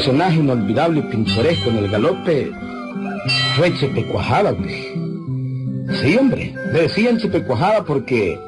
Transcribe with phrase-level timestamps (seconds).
[0.00, 2.50] personaje inolvidable y pintoresco en el galope
[3.54, 4.94] fue Chepe Cuajada, hombre.
[6.00, 8.40] Sí, hombre, le decían Chepe Cuajada porque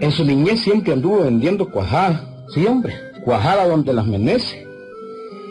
[0.00, 2.44] en su niñez siempre anduvo vendiendo cuajada.
[2.52, 2.92] Sí, hombre,
[3.24, 4.66] cuajada donde las menece.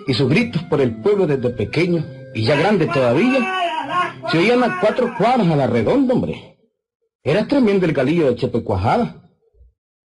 [0.07, 2.03] Y sus gritos por el pueblo desde pequeño,
[2.35, 3.39] y ya grande todavía,
[4.29, 6.57] se oían a cuatro cuadras a la redonda, hombre.
[7.23, 9.23] Era tremendo el galillo de Chepe Cuajada.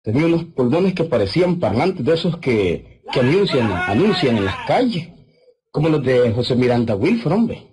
[0.03, 5.09] Tenía unos pulmones que parecían parlantes de esos que, que anuncian, anuncian en las calles,
[5.77, 7.67] como los de José Miranda Wilford, hombre.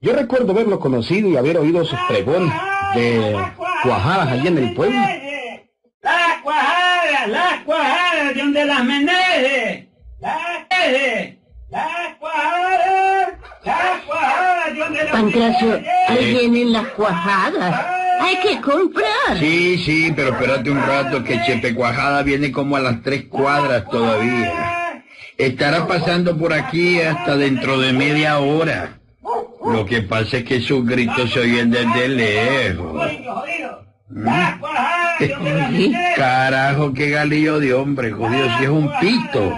[0.00, 2.50] Yo recuerdo haberlo conocido y haber oído sus pregones
[2.94, 3.36] de
[3.82, 4.98] cuajadas allí en el pueblo.
[6.00, 9.90] Las cuajadas, las cuajadas, de donde las meneje.
[10.20, 10.38] Las
[10.70, 11.38] meneje.
[11.68, 13.28] Las cuajadas,
[13.62, 17.86] las cuajadas, de donde las Pancracio, ahí vienen las cuajadas.
[18.22, 19.38] Hay que comprar.
[19.38, 23.84] Sí, sí, pero espérate un rato que Chepe Cuajada viene como a las tres cuadras
[23.90, 24.71] todavía.
[25.42, 29.00] Estará pasando por aquí hasta dentro de media hora.
[29.64, 33.02] Lo que pasa es que sus gritos se oyen desde lejos.
[34.08, 35.92] Meneje.
[36.16, 39.52] Carajo, qué galillo de hombre, jodido, si es un pito.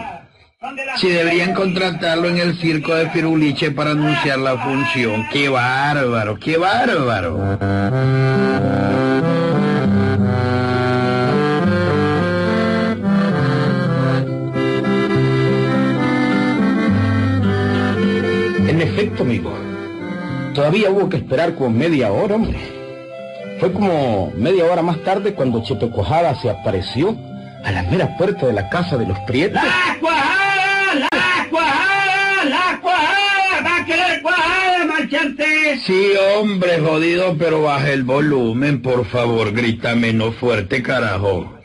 [0.97, 5.27] Si deberían contratarlo en el circo de Firuliche para anunciar la función.
[5.31, 7.59] ¡Qué bárbaro, qué bárbaro!
[18.75, 19.53] En efecto, amigo,
[20.53, 22.59] todavía hubo que esperar como media hora, hombre.
[23.61, 27.17] Fue como media hora más tarde cuando Chepe Cuajada se apareció
[27.65, 29.63] a la mera puerta de la casa de los Prietos.
[29.63, 33.65] ¡Las cuajadas, las cuajadas, las cuajadas!
[33.65, 35.45] ¡Va a querer cuajadas, marchante!
[35.87, 41.61] Sí, hombre, jodido, pero baja el volumen, por favor, grita menos fuerte, carajo.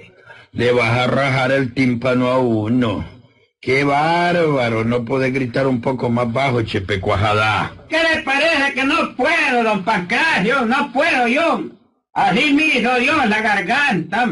[0.52, 3.19] Le vas a rajar el tímpano a uno.
[3.62, 4.86] ¡Qué bárbaro!
[4.86, 7.74] No puede gritar un poco más bajo, Chepe Cuajada.
[7.90, 10.66] ¿Qué le parece que no puedo, don Pancracio?
[10.66, 11.64] No puedo yo.
[12.14, 14.30] Así me hizo Dios la garganta.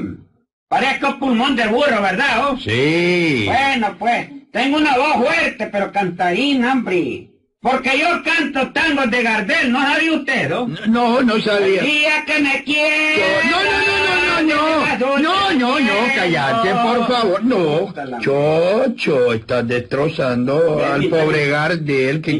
[0.69, 2.49] Parezco pulmón de burro, ¿verdad?
[2.49, 2.57] oh?
[2.57, 3.43] Sí.
[3.45, 7.29] Bueno, pues, tengo una voz fuerte, pero cantarina, hombre.
[7.59, 10.67] Porque yo canto tangos de Gardel, ¿no sabía usted, no?
[10.87, 11.81] No, no sabía.
[11.81, 13.17] Día que me quiere.
[13.49, 14.87] No, no, no, no, no, no.
[14.87, 17.43] Este no, no, no, callate, por favor.
[17.43, 17.93] No.
[18.19, 22.21] Chocho, estás destrozando al pobre Gardel.
[22.21, 22.39] Que,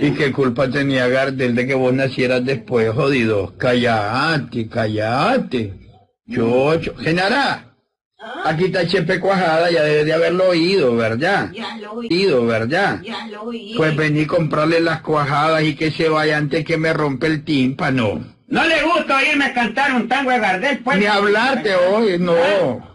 [0.00, 3.56] y que culpa tenía Gardel de que vos nacieras después, jodido.
[3.58, 5.74] Callate, callate.
[6.32, 6.94] Chocho.
[6.96, 7.74] Genara.
[8.20, 8.42] Ah.
[8.46, 11.50] Aquí está Chepe Cuajada, ya debe de haberlo oído, ¿verdad?
[11.52, 11.92] Ya lo.
[11.94, 13.00] Oído, ¿verdad?
[13.02, 13.74] Ya lo oí.
[13.76, 17.44] Pues vení a comprarle las cuajadas y que se vaya antes que me rompe el
[17.44, 18.24] tímpano.
[18.48, 20.98] No le gusta oírme cantar un tango de Gardel, pues.
[20.98, 22.92] Ni hablarte hoy, no.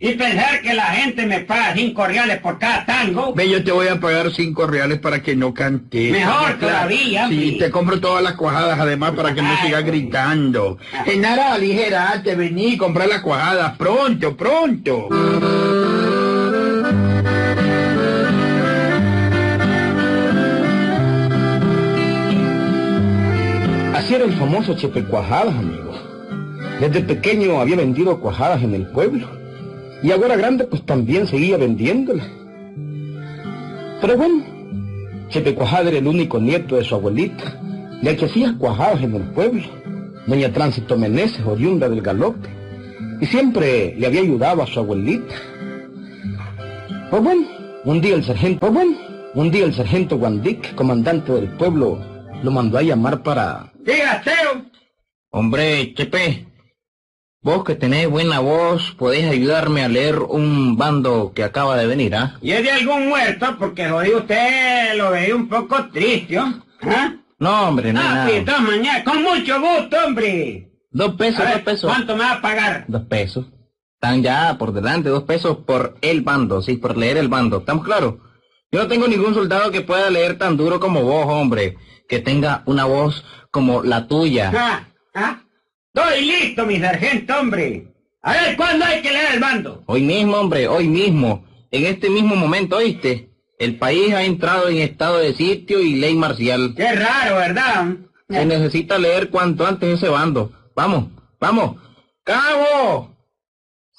[0.00, 3.34] Y pensar que la gente me paga cinco reales por cada tango.
[3.34, 6.12] Ve, yo te voy a pagar cinco reales para que no cantes.
[6.12, 7.66] Mejor todavía, Sí, hombre.
[7.66, 10.78] te compro todas las cuajadas además para que no sigas gritando.
[11.04, 15.08] Genara, aligerate, vení, comprar las cuajadas, pronto, pronto.
[24.18, 25.92] Era el famoso Chepe Cuajadas, amigo.
[26.80, 29.28] Desde pequeño había vendido cuajadas en el pueblo.
[30.02, 32.26] Y ahora grande pues también seguía vendiéndolas.
[34.00, 34.42] Pero bueno,
[35.28, 37.60] Chepe Cuajada era el único nieto de su abuelita,
[38.02, 39.62] la que hacía cuajadas en el pueblo.
[40.26, 42.48] Doña Tránsito Meneses, oriunda del galope.
[43.20, 45.34] Y siempre le había ayudado a su abuelita.
[47.08, 47.46] Pues bueno,
[47.84, 48.96] un día el sargento, pues bueno,
[49.34, 52.00] un día el sargento Guandic, comandante del pueblo,
[52.42, 54.66] lo mandó a llamar para Diga, Teo.
[55.30, 56.46] Hombre, Chepe,
[57.40, 62.14] vos que tenés buena voz, podés ayudarme a leer un bando que acaba de venir,
[62.14, 62.36] ¿ah?
[62.42, 66.52] Y es de algún muerto, porque jodido usted lo veía un poco triste, ¿oh?
[66.82, 67.14] ¿ah?
[67.38, 70.70] No, hombre, no, Ah, sí, toma, mañana, con mucho gusto, hombre.
[70.90, 71.90] Dos pesos, ver, dos pesos.
[71.90, 72.84] ¿Cuánto me va a pagar?
[72.88, 73.46] Dos pesos.
[73.94, 77.60] Están ya por delante, dos pesos por el bando, sí, por leer el bando.
[77.60, 78.16] ¿Estamos claros?
[78.70, 81.78] Yo no tengo ningún soldado que pueda leer tan duro como vos, hombre.
[82.08, 84.52] Que tenga una voz como la tuya.
[84.54, 85.40] Ah, ah.
[85.94, 87.94] Estoy listo, mi sargento, hombre.
[88.22, 89.82] A ver, ¿cuándo hay que leer el bando?
[89.86, 91.46] Hoy mismo, hombre, hoy mismo.
[91.70, 93.30] En este mismo momento, ¿oíste?
[93.58, 96.74] El país ha entrado en estado de sitio y ley marcial.
[96.76, 97.96] Qué raro, ¿verdad?
[98.28, 100.52] Se necesita leer cuanto antes ese bando.
[100.76, 101.06] Vamos,
[101.40, 101.76] vamos.
[102.22, 103.17] ¡Cabo!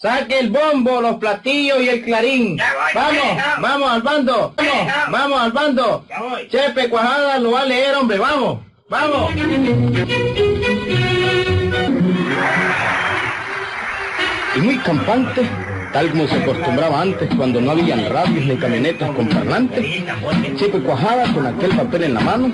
[0.02, 2.58] Saque el bombo, los platillos y el clarín.
[2.58, 3.58] Ya voy, vamos, ya.
[3.60, 4.54] vamos al bando.
[4.56, 5.08] Vamos, Ya.
[5.12, 6.06] vamos al bando.
[6.08, 6.48] Ya voy.
[6.48, 8.18] Chepe Cuajada lo va a leer, hombre.
[8.18, 8.60] Vamos,
[8.90, 9.32] vamos.
[14.56, 15.48] Y muy campante,
[15.92, 19.84] Tal como se acostumbraba antes cuando no habían radios ni camionetas con parlantes,
[20.56, 22.52] Chepe Cuajada con aquel papel en la mano,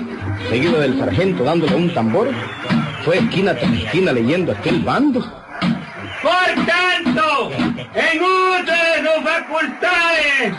[0.48, 2.30] seguido del sargento dándole un tambor,
[3.04, 5.22] fue esquina tras esquina leyendo aquel bando.
[6.76, 10.52] Tanto, en uso de sus facultades,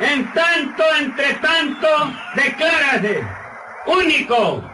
[0.00, 1.88] en tanto, entre tanto,
[2.34, 3.22] declárase,
[3.86, 4.70] único,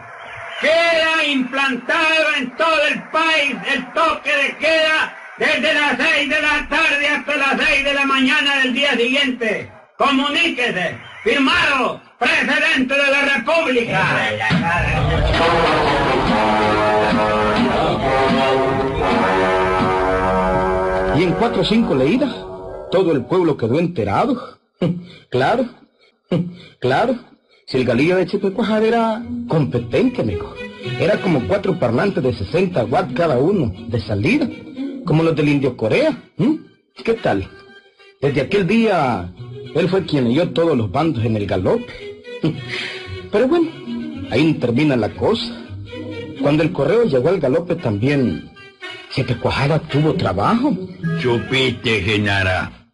[0.61, 6.69] queda implantado en todo el país el toque de queda desde las seis de la
[6.69, 9.73] tarde hasta las seis de la mañana del día siguiente.
[9.99, 14.06] Comuníquese, firmado, presidente de la República.
[21.16, 22.34] Y en cuatro o cinco leídas,
[22.90, 24.58] todo el pueblo quedó enterado.
[25.30, 25.66] claro,
[26.78, 27.16] claro.
[27.66, 30.54] Si el galillo de Chepe Cuajada era competente, amigo.
[31.00, 34.48] Era como cuatro parlantes de 60 watts cada uno, de salida,
[35.04, 36.16] como los del Indio Corea.
[37.02, 37.48] ¿Qué tal?
[38.20, 39.32] Desde aquel día,
[39.74, 42.22] él fue quien leyó todos los bandos en el galope.
[43.32, 43.68] Pero bueno,
[44.30, 45.64] ahí termina la cosa.
[46.40, 48.50] Cuando el correo llegó al galope también,
[49.16, 50.76] Chepe Cuajada tuvo trabajo.
[51.22, 52.90] Chupiste, Genara.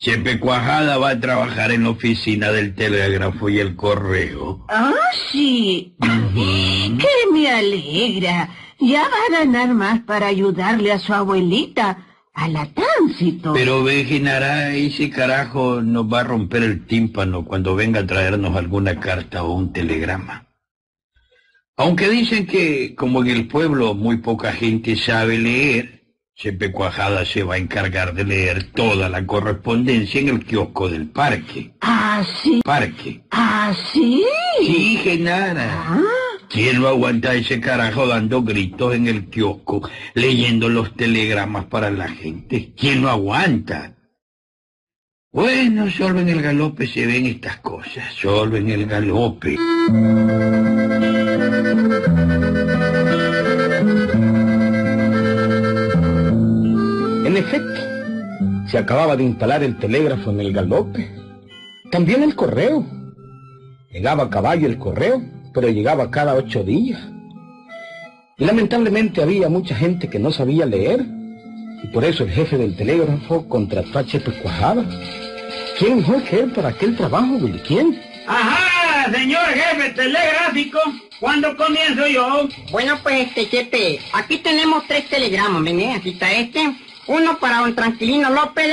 [0.00, 4.66] Chepe Cuajada va a trabajar en la oficina del telégrafo y el correo.
[4.68, 4.92] Ah,
[5.30, 5.94] sí.
[6.02, 8.48] Que me alegra.
[8.80, 13.52] Ya va a ganar más para ayudarle a su abuelita, a la tránsito.
[13.52, 18.56] Pero ve, Genara, ese carajo nos va a romper el tímpano cuando venga a traernos
[18.56, 20.49] alguna carta o un telegrama.
[21.80, 26.02] Aunque dicen que, como en el pueblo muy poca gente sabe leer,
[26.36, 31.08] Chepe Cuajada se va a encargar de leer toda la correspondencia en el kiosco del
[31.08, 31.72] parque.
[31.80, 32.60] Ah, sí.
[32.62, 33.22] Parque.
[33.30, 34.22] Ah, sí.
[34.60, 35.70] Sí, Genara.
[35.72, 36.02] Ah,
[36.50, 42.08] ¿Quién no aguanta ese carajo dando gritos en el kiosco, leyendo los telegramas para la
[42.08, 42.74] gente?
[42.76, 43.96] ¿Quién no aguanta?
[45.32, 49.54] Bueno, solo en el galope se ven estas cosas, solo en el galope.
[57.24, 57.80] En efecto,
[58.66, 61.08] se acababa de instalar el telégrafo en el galope.
[61.92, 62.84] También el correo.
[63.92, 65.22] Llegaba a caballo el correo,
[65.54, 67.00] pero llegaba cada ocho días.
[68.36, 71.19] Y lamentablemente había mucha gente que no sabía leer.
[71.82, 74.84] Y por eso el jefe del telégrafo contrató a Chepe Cuajada.
[75.78, 77.58] ¿Quién mejor que él para aquel trabajo, Willy?
[77.60, 78.00] ¿Quién?
[78.26, 80.78] Ajá, señor jefe telegráfico,
[81.18, 82.48] ¿cuándo comienzo yo?
[82.70, 86.74] Bueno, pues, este, Chepe, aquí tenemos tres telegramas, ven, eh, aquí está este,
[87.06, 88.66] uno para don Tranquilino López,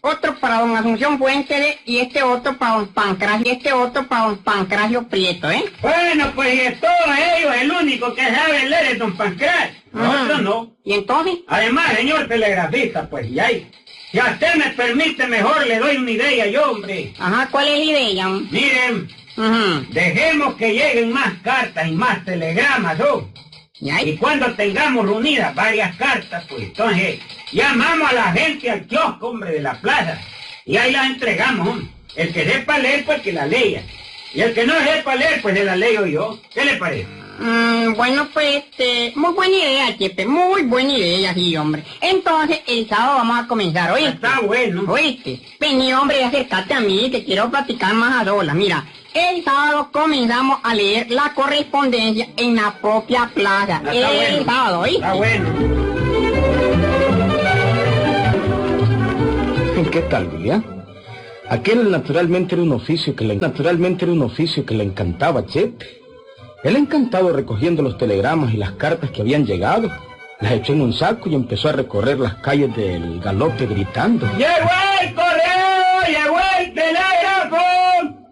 [0.00, 4.26] otro para don Asunción Fuentes y este otro para don Pancracio, y este otro para
[4.26, 5.64] don Pancracio Prieto, ¿eh?
[5.82, 9.81] Bueno, pues y de todos ellos, el único que sabe leer es don Pancras.
[9.94, 10.24] Ajá.
[10.24, 10.76] Otro no.
[10.84, 11.38] ¿Y entonces?
[11.46, 13.70] Además, señor telegrafista, pues, y ahí.
[14.10, 17.14] Si a usted me permite, mejor le doy una idea yo, hombre.
[17.18, 18.28] Ajá, ¿cuál es la idea?
[18.28, 19.82] Miren, Ajá.
[19.90, 23.30] dejemos que lleguen más cartas y más telegramas, ¿no?
[23.82, 27.18] ¿Y cuando tengamos reunidas varias cartas, pues entonces
[27.50, 30.20] llamamos a la gente al kiosco, hombre, de la plaza.
[30.64, 31.88] Y ahí las entregamos, hombre.
[32.14, 33.82] El que sepa leer, pues que la lea.
[34.34, 36.38] Y el que no sepa leer, pues se la leo yo.
[36.54, 37.08] ¿Qué le parece?
[37.42, 41.82] Mm, bueno, pues, este, muy buena idea, Chepe, muy buena idea, sí, hombre.
[42.00, 44.10] Entonces, el sábado vamos a comenzar, ¿oíste?
[44.10, 44.84] Está bueno.
[44.86, 45.40] ¿Oíste?
[45.58, 48.54] Vení, hombre, acércate a mí, que quiero platicar más a solas.
[48.54, 53.78] Mira, el sábado comenzamos a leer la correspondencia en la propia plaza.
[53.78, 54.44] Está el bueno.
[54.44, 54.98] sábado, ¿oíste?
[54.98, 55.48] Está bueno.
[59.90, 60.64] ¿Qué tal, William?
[61.50, 65.46] Aquel naturalmente era un oficio que le, naturalmente era un oficio que le encantaba a
[65.46, 66.01] Chepe.
[66.62, 69.90] Él encantado recogiendo los telegramas y las cartas que habían llegado,
[70.40, 74.26] las echó en un saco y empezó a recorrer las calles del galope gritando.
[74.36, 76.02] ¡Llegó el correo!
[76.06, 77.56] ¡Llegó el telégrafo!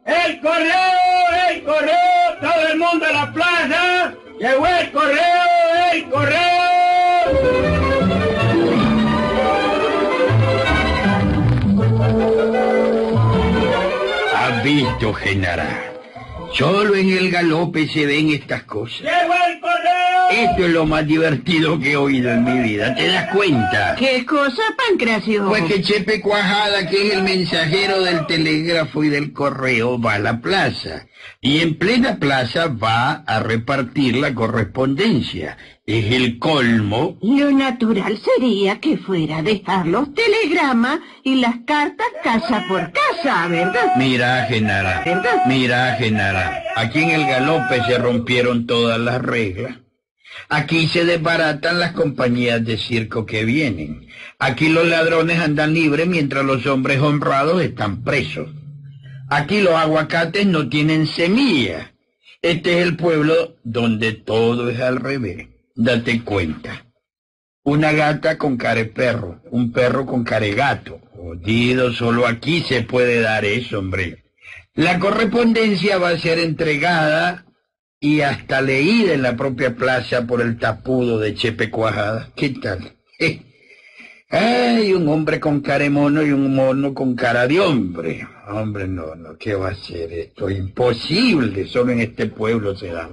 [0.05, 1.51] ¡El correo!
[1.51, 1.97] ¡El correo!
[2.41, 4.15] ¡Todo el mundo a la plaza!
[4.39, 5.93] ¡Llegó el correo!
[5.93, 6.41] ¡El correo!
[14.37, 16.00] ¿Has visto, Genara?
[16.53, 19.01] Solo en el galope se ven estas cosas.
[19.01, 20.11] ¡Llegó el correo!
[20.31, 23.97] Esto es lo más divertido que he oído en mi vida, ¿te das cuenta?
[23.97, 25.49] ¿Qué cosa, Pancracio?
[25.49, 30.19] Pues que Chepe Cuajada, que es el mensajero del telégrafo y del correo, va a
[30.21, 31.07] la plaza.
[31.41, 35.57] Y en plena plaza va a repartir la correspondencia.
[35.93, 37.19] Es el colmo.
[37.21, 43.49] Lo natural sería que fuera a dejar los telegramas y las cartas casa por casa,
[43.49, 43.97] ¿verdad?
[43.97, 45.03] Mira, Genara.
[45.05, 45.47] ¿Verdad?
[45.49, 46.63] Mira, Genara.
[46.77, 49.79] Aquí en el galope se rompieron todas las reglas.
[50.49, 54.07] Aquí se desbaratan las compañías de circo que vienen.
[54.39, 58.49] Aquí los ladrones andan libres mientras los hombres honrados están presos.
[59.29, 61.95] Aquí los aguacates no tienen semilla.
[62.43, 65.49] Este es el pueblo donde todo es al revés.
[65.83, 66.85] Date cuenta.
[67.63, 71.01] Una gata con care perro, un perro con care gato.
[71.17, 74.25] Jodido, solo aquí se puede dar eso, hombre.
[74.75, 77.47] La correspondencia va a ser entregada
[77.99, 82.31] y hasta leída en la propia plaza por el tapudo de Chepe Cuajada.
[82.37, 82.97] ¿Qué tal?
[83.19, 83.43] Eh.
[84.29, 88.27] Ay, un hombre con cara de mono y un mono con cara de hombre.
[88.49, 90.49] Hombre, no, no, ¿qué va a ser esto?
[90.49, 93.11] Imposible, solo en este pueblo se da.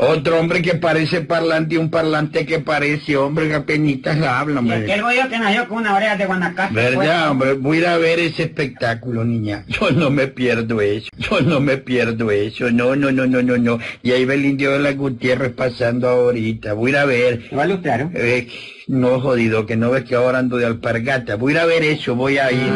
[0.00, 4.58] Otro hombre que parece parlante y un parlante que parece hombre que apenitas habla, Y
[4.58, 4.76] hombre.
[4.76, 6.72] aquel bollo que nació con una oreja de Guanacaste.
[6.72, 6.96] pues.
[6.98, 7.54] ¿Verdad, hombre?
[7.54, 9.64] Voy a ir a ver ese espectáculo, niña.
[9.66, 11.08] Yo no me pierdo eso.
[11.18, 12.70] Yo no me pierdo eso.
[12.70, 13.80] No, no, no, no, no, no.
[14.04, 16.74] Y ahí va el indio de la Gutiérrez pasando ahorita.
[16.74, 17.48] Voy a ir a ver.
[17.48, 18.10] ¿Te va a ilustrar, ¿no?
[18.14, 18.46] Eh,
[18.86, 21.34] no, jodido, que no ves que ahora ando de alpargata.
[21.34, 22.70] Voy a ir a ver eso, voy a ir.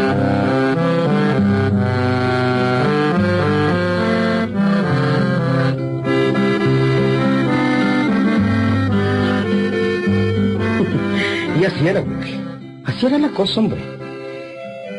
[11.75, 12.41] Así era, güey.
[12.85, 13.81] Así era la cosa, hombre.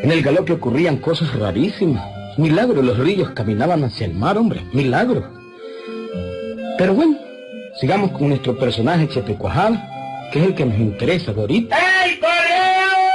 [0.03, 2.03] En el galope ocurrían cosas rarísimas.
[2.37, 4.61] Milagros, los ríos caminaban hacia el mar, hombre.
[4.73, 5.23] Milagros.
[6.77, 7.17] Pero bueno,
[7.79, 11.77] sigamos con nuestro personaje Chepecuajada, que es el que nos interesa de ahorita.
[12.05, 12.33] ¡El correo!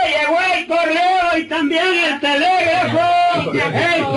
[0.07, 3.53] ¡Llegó el correo y también el telégrafo!
[3.53, 4.09] ¡El correo!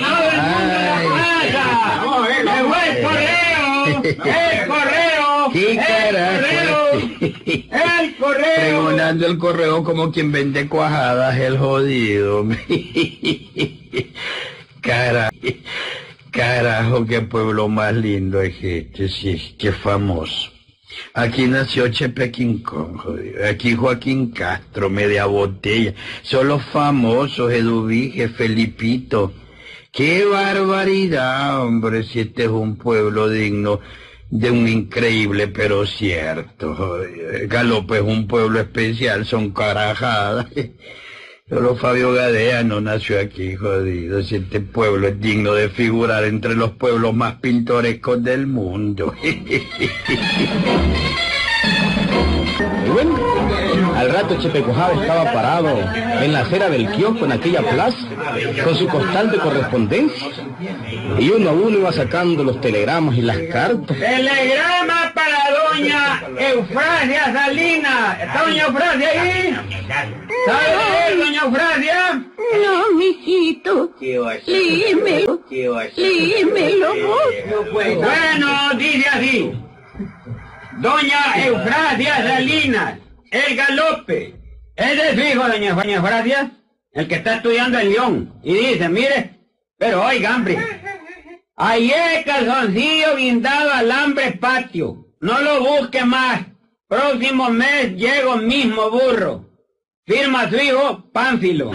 [0.00, 1.00] ¡Todo el mundo la
[1.52, 1.64] casa!
[2.44, 4.02] ¡Llegó el correo!
[4.04, 5.07] ¡El correo!
[5.52, 6.90] ¡Qué ¡El carajo!
[6.90, 7.30] correo!
[8.00, 8.54] ¡El correo!
[8.56, 12.46] Pregonando el correo como quien vende cuajadas, el jodido.
[14.80, 15.36] Carajo,
[16.30, 20.50] carajo, qué pueblo más lindo es este, sí, qué famoso.
[21.14, 22.32] Aquí nació Chepe
[22.64, 23.46] jodido.
[23.48, 25.94] Aquí Joaquín Castro, media botella.
[26.22, 29.32] Son los famosos, Eduvige, Felipito.
[29.92, 32.04] ¡Qué barbaridad, hombre!
[32.04, 33.80] Si este es un pueblo digno
[34.30, 37.00] de un increíble pero cierto.
[37.46, 40.46] Galope es un pueblo especial, son carajadas.
[41.48, 44.22] Solo Fabio Gadea no nació aquí, jodido.
[44.22, 49.14] Si este pueblo es digno de figurar entre los pueblos más pintorescos del mundo.
[54.18, 55.78] Rato Chepecuajada estaba parado
[56.20, 57.96] en la acera del kiosco en aquella plaza,
[58.64, 60.26] con su costal de correspondencia.
[61.20, 63.96] Y uno a uno iba sacando los telegramas y las cartas.
[63.96, 65.38] Telegrama para
[65.70, 68.20] doña Eufrasia Salinas.
[68.20, 69.56] ¿Está doña Eufrasia ahí?
[70.46, 72.22] ¿Sabe doña Eufrasia?
[72.64, 73.92] No, mijito.
[75.96, 77.72] Léemelo vos.
[77.72, 79.52] Bueno, dice así.
[80.78, 82.98] Doña Eufrasia Salinas,
[83.30, 84.34] el galope.
[84.76, 86.52] Ese es su hijo, doña doña Eufrasia,
[86.92, 88.40] el que está estudiando en León.
[88.42, 89.38] Y dice, mire,
[89.76, 90.58] pero oiga, hombre,
[91.82, 95.06] el calzoncillo guindado alambre patio.
[95.20, 96.42] No lo busque más.
[96.86, 99.44] Próximo mes llego mismo burro.
[100.06, 101.70] Firma su hijo, Pánfilo.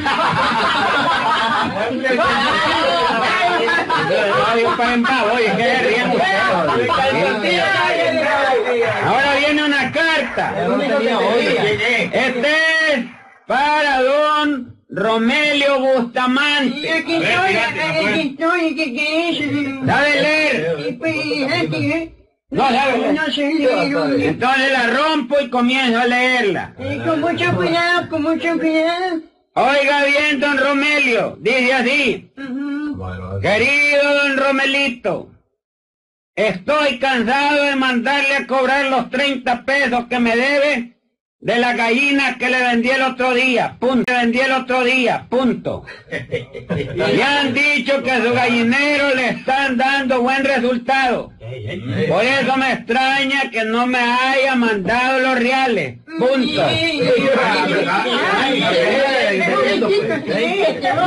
[8.81, 10.53] Ahora viene una carta.
[12.11, 12.49] Este
[12.93, 13.05] es
[13.45, 17.03] para don Romelio Bustamante.
[19.85, 20.87] ¿Sabe leer?
[22.49, 24.27] No sabe leer.
[24.27, 26.73] Entonces la rompo y comienzo a leerla.
[27.05, 29.21] Con mucho cuidado, con mucho cuidado.
[29.55, 31.37] Oiga bien, don Romelio.
[31.39, 32.31] Dice así.
[33.41, 35.29] Querido don Romelito,
[36.35, 40.92] estoy cansado de mandarle a cobrar los 30 pesos que me debe
[41.43, 43.75] de la gallina que le vendí el otro día.
[43.77, 44.03] Punto.
[44.07, 45.25] Le vendí el otro día.
[45.29, 45.83] Punto.
[46.95, 51.33] Me han dicho que a su gallinero le están dando buen resultado.
[52.07, 55.97] Por eso me extraña que no me haya mandado los reales.
[56.17, 56.69] Punto.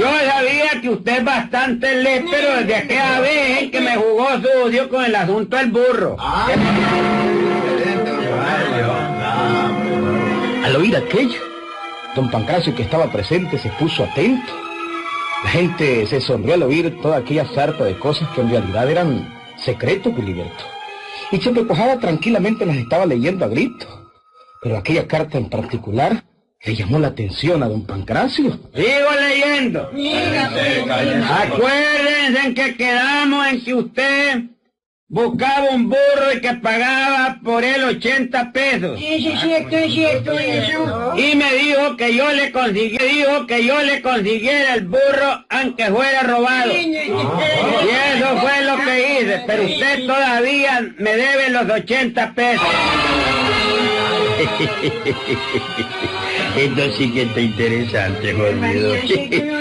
[0.00, 1.86] Yo sabía que usted es bastante
[2.30, 6.16] pero desde aquella vez que me jugó sucio con el asunto del burro.
[10.76, 11.40] Al oír aquello,
[12.14, 14.52] don Pancracio que estaba presente se puso atento.
[15.42, 19.26] La gente se sonrió al oír toda aquella sarta de cosas que en realidad eran
[19.56, 20.64] secretos, Gilberto.
[21.32, 23.88] Y Chepecuajada tranquilamente las estaba leyendo a gritos.
[24.62, 26.24] Pero aquella carta en particular
[26.62, 28.60] le llamó la atención a don Pancracio.
[28.74, 29.90] Sigo leyendo.
[31.30, 34.55] Acuérdense en que quedamos en que usted
[35.08, 38.98] buscaba un burro y que pagaba por él 80 pesos.
[38.98, 41.14] Sí, es cierto, es cierto eso.
[41.16, 45.86] Y me dijo que yo le consiguiera, dijo que yo le consiguiera el burro aunque
[45.86, 46.72] fuera robado.
[46.72, 52.66] Y eso fue lo que hice, pero usted todavía me debe los 80 pesos.
[56.56, 58.94] Esto sí que está interesante, jodido.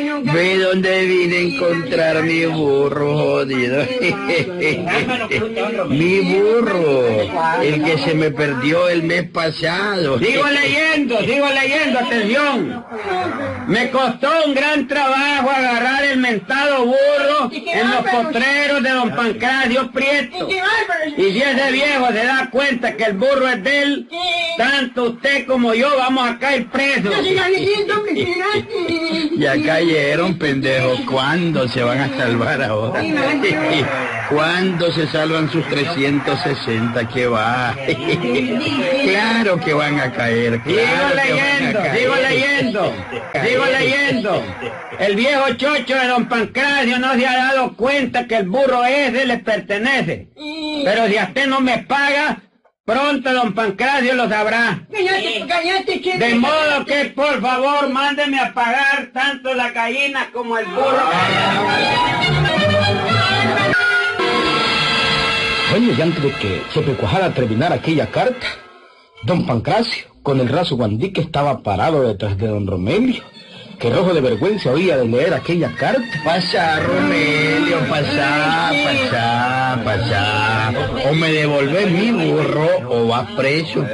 [0.33, 3.85] Ve dónde vine a encontrar mi burro, jodido.
[5.89, 7.05] mi burro,
[7.61, 10.17] el que se me perdió el mes pasado.
[10.19, 12.85] Sigo leyendo, sigo leyendo, atención.
[13.67, 19.91] Me costó un gran trabajo agarrar el mentado burro en los potreros de don Pancracio
[19.91, 20.47] Prieto.
[21.17, 24.09] Y si ese viejo se da cuenta que el burro es de él,
[24.57, 27.13] tanto usted como yo vamos a caer presos.
[29.37, 31.01] Ya cayeron, pendejos.
[31.01, 33.01] ¿Cuándo se van a salvar ahora?
[34.29, 37.07] ¿Cuándo se salvan sus 360?
[37.09, 37.75] ¿Qué va?
[39.03, 40.61] claro que van a caer.
[40.65, 42.93] Sigo claro que leyendo, sigo leyendo,
[43.55, 44.43] sigo leyendo.
[44.99, 49.25] El viejo chocho de don Pancracio no se ha dado cuenta que el burro ese
[49.25, 50.29] le pertenece.
[50.83, 52.41] Pero si a usted no me paga,
[52.85, 54.85] pronto don Pancracio lo sabrá.
[54.91, 56.17] Cállate, cállate, che.
[56.17, 61.03] De modo que por favor mándeme a pagar tanto la gallina como el burro.
[65.71, 68.47] Bueno, y antes de que Chepe Cuajada terminara aquella carta,
[69.23, 73.23] don Pancracio, con el raso guandique, estaba parado detrás de don Romelio,
[73.79, 76.01] que rojo de vergüenza oía de leer aquella carta.
[76.23, 80.73] Pasa, Romelio, pasa, pasa, pasa.
[81.09, 83.85] O me devolvés mi burro o vas preso.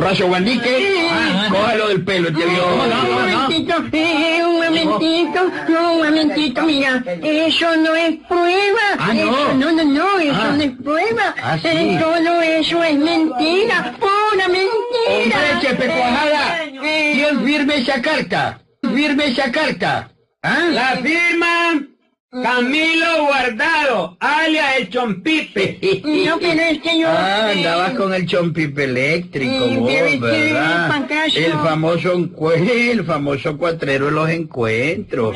[0.00, 1.08] Rayo Guandique,
[1.50, 2.66] cójalo del pelo, este viejo.
[2.74, 8.86] Un momentito, eh, un momentito, no, un momentito, mira, eso no es prueba.
[8.98, 9.20] Ah, ¿no?
[9.20, 10.52] Eso, no, no, no, eso Ah.
[10.56, 11.34] no es prueba.
[11.42, 11.68] Ah, sí.
[11.68, 15.38] Eh, todo eso es mentira, pura mentira.
[15.38, 18.60] Hombre, Chepe Cuajada, Eh, ¿quién firme esa carta?
[18.98, 20.10] ¿Firme esa carta?
[20.42, 20.70] ¿Ah?
[20.72, 21.87] La firma
[22.30, 25.78] Camilo Guardado, alias el Chompipe.
[26.26, 27.08] No, pero es que yo...
[27.08, 30.88] Ah, eh, andabas con el chompipe eléctrico, Mm, vos, ¿verdad?
[30.88, 31.46] Pancracio.
[31.46, 32.12] El famoso
[32.52, 35.34] el famoso cuatrero de los encuentros.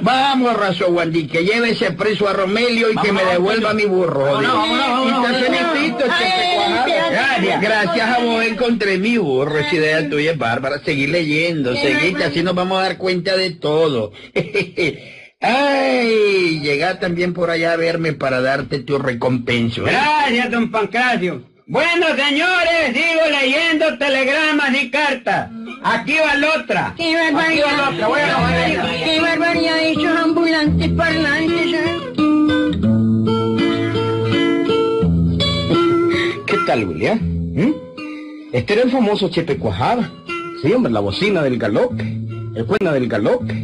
[0.00, 4.34] Vamos, Razo Guandique, llévese preso a Romelio y que me devuelva mi burro.
[4.34, 5.06] jodido.
[5.06, 7.36] Y te felicito, Ay, Chepe Cuajada.
[7.36, 7.66] espérate.
[7.66, 9.58] Gracias, a vos encontré mi burro.
[9.58, 10.80] Esa idea tuya es bárbara.
[10.84, 14.10] Seguí leyendo, seguiste, así nos vamos a dar cuenta de todo.
[15.46, 19.80] Ay, llega también por allá a verme para darte tu recompensa.
[19.82, 19.84] ¿eh?
[19.84, 21.42] Gracias, don Pancracio.
[21.68, 25.50] Bueno, señores, sigo leyendo telegramas y cartas.
[25.82, 26.94] Aquí va la otra.
[26.96, 28.06] Qué Aquí va la otra.
[28.08, 28.82] Voy a barbaridad.
[28.82, 29.04] coger.
[29.04, 31.74] Qué barbaridad esos ambulantes parlantes.
[31.74, 31.96] ¿eh?
[36.46, 37.18] ¿Qué tal, William?
[37.20, 37.72] ¿Mm?
[38.52, 40.10] Este era el famoso Chepe Cuajada.
[40.62, 42.02] Sí, hombre, la bocina del galope.
[42.02, 43.54] El cuento del galope.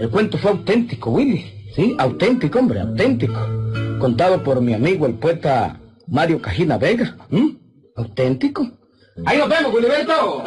[0.00, 1.44] El cuento fue auténtico, Willy.
[1.76, 3.38] Sí, auténtico, hombre, auténtico.
[3.98, 7.16] Contado por mi amigo el poeta Mario Cajina Vega.
[7.28, 7.48] ¿Mm?
[7.96, 8.66] Auténtico.
[9.26, 10.44] Ahí nos vemos, Wiliberto.